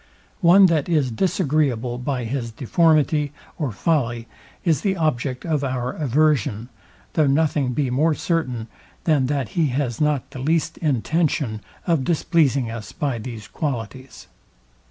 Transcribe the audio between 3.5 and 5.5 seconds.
or folly is the object